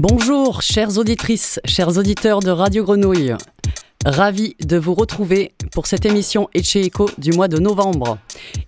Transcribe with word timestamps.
Bonjour, 0.00 0.62
chères 0.62 0.96
auditrices, 0.96 1.58
chers 1.64 1.98
auditeurs 1.98 2.38
de 2.38 2.50
Radio 2.50 2.84
Grenouille. 2.84 3.34
Ravi 4.06 4.54
de 4.64 4.76
vous 4.76 4.94
retrouver 4.94 5.54
pour 5.72 5.88
cette 5.88 6.06
émission 6.06 6.48
Eco 6.54 7.10
du 7.18 7.32
mois 7.32 7.48
de 7.48 7.58
novembre. 7.58 8.16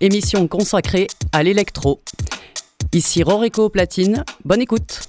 Émission 0.00 0.48
consacrée 0.48 1.06
à 1.30 1.44
l'électro. 1.44 2.00
Ici 2.92 3.22
Rorico 3.22 3.68
Platine, 3.68 4.24
bonne 4.44 4.60
écoute. 4.60 5.02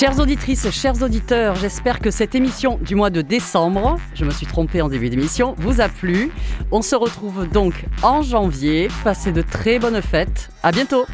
Chères 0.00 0.18
auditrices, 0.18 0.70
chers 0.70 1.02
auditeurs, 1.02 1.56
j'espère 1.56 2.00
que 2.00 2.10
cette 2.10 2.34
émission 2.34 2.78
du 2.80 2.94
mois 2.94 3.10
de 3.10 3.20
décembre, 3.20 3.98
je 4.14 4.24
me 4.24 4.30
suis 4.30 4.46
trompée 4.46 4.80
en 4.80 4.88
début 4.88 5.10
d'émission, 5.10 5.54
vous 5.58 5.82
a 5.82 5.90
plu. 5.90 6.30
On 6.72 6.80
se 6.80 6.96
retrouve 6.96 7.46
donc 7.46 7.84
en 8.02 8.22
janvier. 8.22 8.88
Passez 9.04 9.30
de 9.30 9.42
très 9.42 9.78
bonnes 9.78 10.00
fêtes. 10.00 10.48
À 10.62 10.72
bientôt. 10.72 11.04